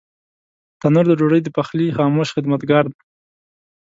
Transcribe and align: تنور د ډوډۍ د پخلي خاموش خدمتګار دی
تنور 0.81 1.05
د 1.07 1.11
ډوډۍ 1.19 1.41
د 1.43 1.49
پخلي 1.57 1.87
خاموش 1.97 2.29
خدمتګار 2.35 2.83
دی 2.91 2.99